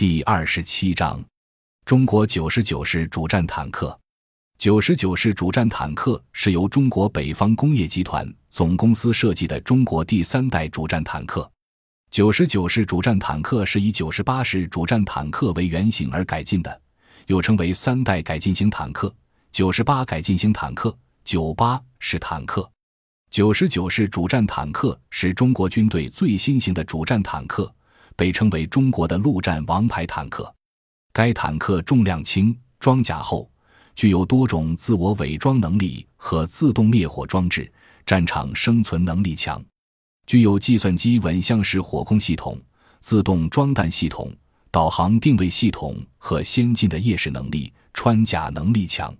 [0.00, 1.22] 第二十七章，
[1.84, 4.00] 中国九十九式主战坦克。
[4.56, 11.46] 九十九式主战坦克是由中国北方工业集团总公司设计的中国第三代主战坦克。
[12.10, 16.80] 九十九式主战坦克是以九十八式主战坦克为原型而改进的，
[17.26, 19.14] 又称为三代改进型坦克、
[19.52, 22.66] 九十八改进型坦克、九八式坦克。
[23.28, 27.70] 九十九式主战坦克是中国军队最新型的主战坦克。
[28.20, 30.54] 被称为中国的陆战王牌坦克，
[31.10, 33.50] 该坦克重量轻、装甲厚，
[33.96, 37.72] 具有多种自我伪装能力和自动灭火装置，
[38.04, 39.64] 战场生存能力强，
[40.26, 42.60] 具有计算机稳向式火控系统、
[43.00, 44.30] 自动装弹系统、
[44.70, 49.16] 导航定位系统和先进的夜视能力，穿甲能力强，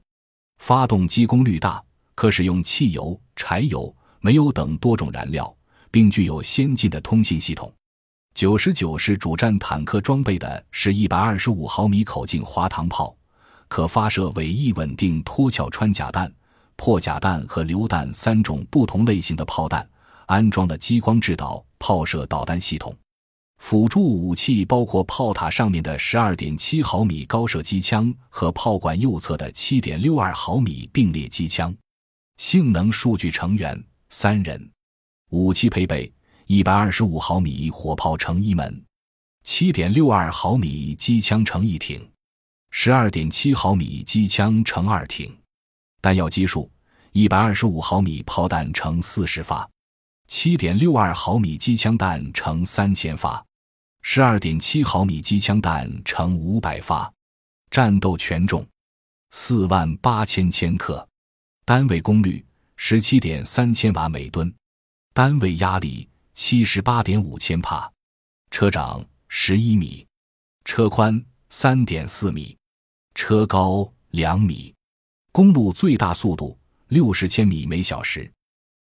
[0.58, 1.82] 发动机功率大，
[2.14, 5.56] 可使用汽油、柴油、煤油等多种燃料，
[5.90, 7.72] 并具有先进的通信系统。
[8.34, 13.14] 九十九式主战坦克装备的是一百二十五毫米口径滑膛炮，
[13.68, 16.32] 可发射尾翼稳定脱壳穿甲弹、
[16.76, 19.86] 破甲弹和榴弹三种不同类型的炮弹，
[20.26, 22.96] 安装了激光制导炮射导弹系统。
[23.58, 31.74] 辅助武器包括炮塔上面的十二点七毫米高射机枪和炮管右侧的七点六二毫米并列机枪。
[32.38, 34.70] 性能数据成员三人。
[35.28, 36.10] 武器配备。
[36.52, 38.84] 一百二十五毫米火炮乘一门，
[39.44, 42.04] 七点六二毫米机枪乘一挺，
[42.72, 45.32] 十二点七毫米机枪乘二挺。
[46.02, 46.68] 弹药基数：
[47.12, 49.70] 一百二十五毫米炮弹乘四十发，
[50.26, 53.46] 七点六二毫米机枪弹乘三千发，
[54.02, 57.08] 十二点七毫米机枪弹乘五百发。
[57.70, 58.66] 战斗权重：
[59.30, 61.08] 四万八千千克，
[61.64, 64.52] 单位功率：十七点三千瓦每吨，
[65.14, 66.09] 单位压力。
[66.42, 67.92] 七十八点五千帕，
[68.50, 70.06] 车长十一米，
[70.64, 72.56] 车宽三点四米，
[73.14, 74.74] 车高两米，
[75.32, 78.32] 公路最大速度六十千米每小时，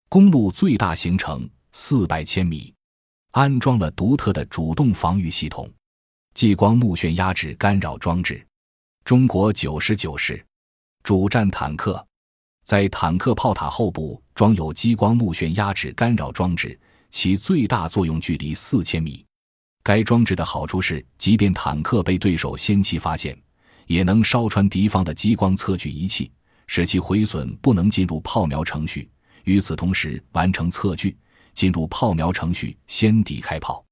[0.08, 2.74] 公路最大行程四百千米，
[3.32, 5.70] 安装了独特的主动防御系统，
[6.34, 8.42] 激光目眩压制干扰装置。
[9.04, 10.44] 中国九十九式
[11.04, 12.08] 主战坦克
[12.64, 16.80] 在坦克炮塔后部装有激光目眩压制干扰装置。
[17.10, 19.26] 其最大作用距离四千米。
[19.84, 23.38] 该装置的好处是，即便坦克被对手先期发现，
[23.88, 26.32] 也能烧穿敌方的激光测距仪器，
[26.68, 29.10] 使其毁损不能进入炮瞄程序。
[29.46, 31.18] 与此同时，完成测距，
[31.54, 33.84] 进入炮瞄程序，先敌开炮。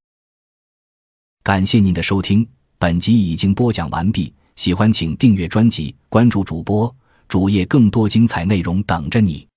[1.41, 4.33] 感谢您的收听，本集已经播讲完毕。
[4.55, 6.93] 喜欢请订阅专辑，关注主播
[7.27, 9.47] 主页，更多精彩内容等着你。